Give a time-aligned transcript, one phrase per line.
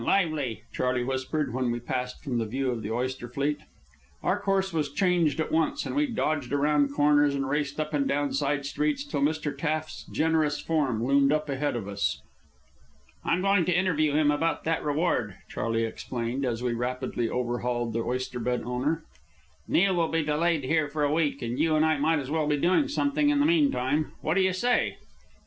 [0.03, 3.59] Lively!" Charley whispered, when we passed from the view of the oyster fleet.
[4.23, 8.07] Our course was changed at once, and we dodged around corners and raced up and
[8.07, 9.55] down side streets till Mr.
[9.55, 12.19] Taft's generous form loomed up ahead of us.
[13.23, 18.01] "I'm going to interview him about that reward," Charley explained, as we rapidly overhauled the
[18.01, 19.03] oyster bed owner.
[19.67, 22.47] "Neil will be delayed here for a week, and you and I might as well
[22.47, 24.13] be doing something in the meantime.
[24.21, 24.97] What do you say?"